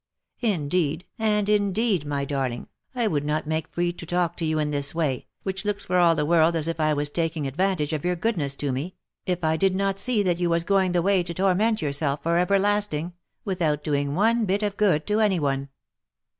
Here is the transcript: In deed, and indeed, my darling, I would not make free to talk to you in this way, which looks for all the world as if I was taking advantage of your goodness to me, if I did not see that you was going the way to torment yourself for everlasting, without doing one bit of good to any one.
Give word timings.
In 0.41 0.67
deed, 0.67 1.05
and 1.19 1.47
indeed, 1.47 2.07
my 2.07 2.25
darling, 2.25 2.67
I 2.95 3.05
would 3.05 3.23
not 3.23 3.45
make 3.45 3.67
free 3.71 3.93
to 3.93 4.05
talk 4.07 4.35
to 4.37 4.45
you 4.45 4.57
in 4.57 4.71
this 4.71 4.95
way, 4.95 5.27
which 5.43 5.63
looks 5.63 5.83
for 5.83 5.99
all 5.99 6.15
the 6.15 6.25
world 6.25 6.55
as 6.55 6.67
if 6.67 6.79
I 6.79 6.91
was 6.91 7.07
taking 7.11 7.45
advantage 7.45 7.93
of 7.93 8.03
your 8.03 8.15
goodness 8.15 8.55
to 8.55 8.71
me, 8.71 8.95
if 9.27 9.43
I 9.43 9.57
did 9.57 9.75
not 9.75 9.99
see 9.99 10.23
that 10.23 10.39
you 10.39 10.49
was 10.49 10.63
going 10.63 10.93
the 10.93 11.03
way 11.03 11.21
to 11.21 11.35
torment 11.35 11.83
yourself 11.83 12.23
for 12.23 12.39
everlasting, 12.39 13.13
without 13.45 13.83
doing 13.83 14.15
one 14.15 14.45
bit 14.45 14.63
of 14.63 14.75
good 14.75 15.05
to 15.05 15.19
any 15.21 15.39
one. 15.39 15.69